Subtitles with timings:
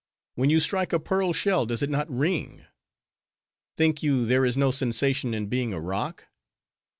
[0.33, 2.65] When you strike a pearl shell, does it not ring?
[3.77, 6.25] Think you there is no sensation in being a rock?